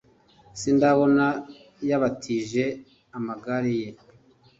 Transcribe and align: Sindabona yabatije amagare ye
Sindabona 0.59 1.25
yabatije 1.89 2.63
amagare 3.17 3.71
ye 3.81 3.89